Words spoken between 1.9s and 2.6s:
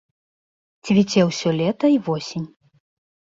і восень.